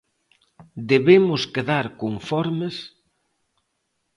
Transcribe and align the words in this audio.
¿Debemos 0.91 1.41
quedar 1.53 1.85
conformes? 2.01 2.75